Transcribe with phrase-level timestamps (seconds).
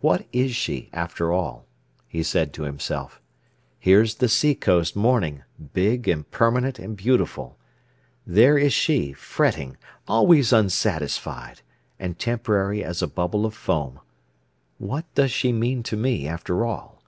[0.00, 1.66] "What is she, after all?"
[2.08, 3.20] he said to himself.
[3.78, 5.42] "Here's the seacoast morning,
[5.74, 7.58] big and permanent and beautiful;
[8.26, 9.76] there is she, fretting,
[10.08, 11.60] always unsatisfied,
[11.98, 14.00] and temporary as a bubble of foam.
[14.78, 17.02] What does she mean to me, after all?